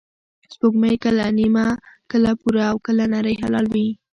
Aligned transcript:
سپوږمۍ 0.51 0.95
کله 1.03 1.25
نیمه، 1.37 1.67
کله 2.11 2.31
پوره، 2.39 2.63
او 2.71 2.77
کله 2.85 3.05
نری 3.13 3.35
هلال 3.41 3.65
وي 3.73 3.87